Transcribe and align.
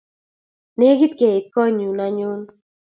Negit 0.77 1.13
keit 1.19 1.45
konyon 1.53 1.99
anyun 2.07 2.41